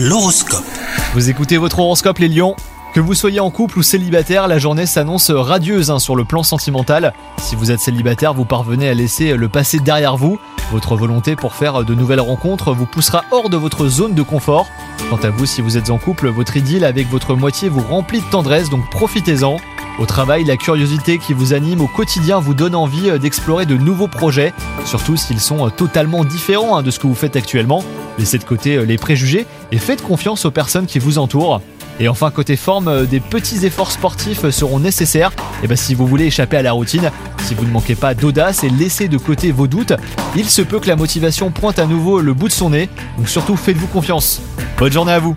[0.00, 0.64] L'horoscope.
[1.12, 2.54] Vous écoutez votre horoscope les lions
[2.94, 6.44] que vous soyez en couple ou célibataire, la journée s'annonce radieuse hein, sur le plan
[6.44, 7.12] sentimental.
[7.38, 10.38] Si vous êtes célibataire, vous parvenez à laisser le passé derrière vous.
[10.70, 14.68] Votre volonté pour faire de nouvelles rencontres vous poussera hors de votre zone de confort.
[15.10, 18.20] Quant à vous, si vous êtes en couple, votre idylle avec votre moitié vous remplit
[18.20, 19.56] de tendresse, donc profitez-en.
[19.98, 24.06] Au travail, la curiosité qui vous anime au quotidien vous donne envie d'explorer de nouveaux
[24.06, 24.54] projets,
[24.84, 27.82] surtout s'ils sont totalement différents hein, de ce que vous faites actuellement.
[28.18, 31.60] Laissez de côté euh, les préjugés et faites confiance aux personnes qui vous entourent.
[32.00, 35.32] Et enfin, côté forme, des petits efforts sportifs seront nécessaires.
[35.64, 38.62] Et ben, si vous voulez échapper à la routine, si vous ne manquez pas d'audace
[38.62, 39.94] et laissez de côté vos doutes,
[40.36, 42.88] il se peut que la motivation pointe à nouveau le bout de son nez.
[43.16, 44.40] Donc surtout, faites-vous confiance.
[44.78, 45.34] Bonne journée à vous